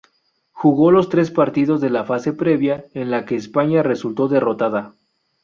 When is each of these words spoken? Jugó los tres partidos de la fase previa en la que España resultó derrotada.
Jugó 0.51 0.89
los 0.89 1.09
tres 1.09 1.29
partidos 1.29 1.79
de 1.79 1.91
la 1.91 2.03
fase 2.05 2.33
previa 2.33 2.85
en 2.95 3.11
la 3.11 3.23
que 3.23 3.35
España 3.35 3.83
resultó 3.83 4.27
derrotada. 4.27 4.95